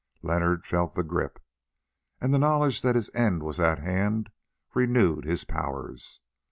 Leonard 0.23 0.65
felt 0.65 0.95
the 0.95 1.03
grip, 1.03 1.39
and 2.19 2.33
the 2.33 2.39
knowledge 2.39 2.81
that 2.81 2.95
his 2.95 3.11
end 3.13 3.43
was 3.43 3.59
at 3.59 3.77
hand 3.77 4.31
renewed 4.73 5.25
his 5.25 5.43
powers. 5.43 6.21